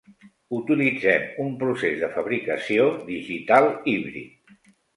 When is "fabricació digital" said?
2.17-3.73